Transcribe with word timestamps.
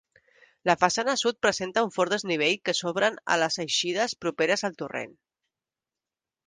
La 0.69 0.75
façana 0.83 1.13
sud 1.23 1.37
presenta 1.47 1.83
un 1.87 1.93
fort 1.97 2.15
desnivell 2.15 2.57
que 2.69 2.75
s'obren 2.81 3.21
a 3.35 3.39
les 3.43 3.61
eixides 3.67 4.19
properes 4.25 4.69
al 4.71 4.79
torrent. 4.83 5.19